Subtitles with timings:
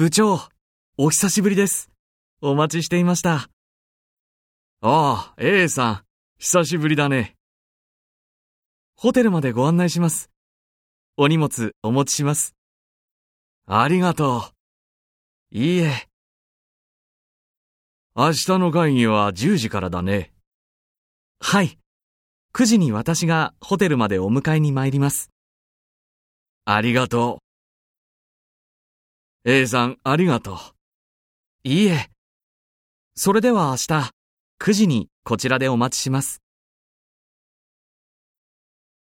[0.00, 0.40] 部長、
[0.96, 1.90] お久しぶりです。
[2.40, 3.50] お待ちしていました。
[4.80, 6.02] ああ、A さん、
[6.38, 7.36] 久しぶりだね。
[8.96, 10.30] ホテルまでご案内します。
[11.18, 12.56] お荷物お持ちします。
[13.66, 14.44] ありがと
[15.52, 15.58] う。
[15.58, 16.08] いいえ。
[18.16, 20.32] 明日の会議は10時からだね。
[21.40, 21.78] はい。
[22.54, 25.30] 9時に私がホテルまでお迎えに参ります。
[26.64, 27.49] ありがとう。
[29.46, 30.56] A さん、ありがとう。
[31.64, 32.10] いいえ。
[33.14, 34.10] それでは明日、
[34.60, 36.42] 9時にこちらでお待ちします。